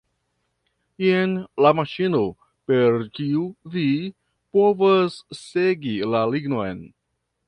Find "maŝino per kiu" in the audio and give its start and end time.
1.79-3.43